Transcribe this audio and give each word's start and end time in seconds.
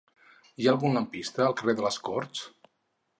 Hi 0.61 0.69
ha 0.69 0.71
algun 0.71 0.95
lampista 0.97 1.45
al 1.47 1.55
carrer 1.59 1.75
de 1.81 1.85
les 1.89 1.99
Corts? 2.09 2.43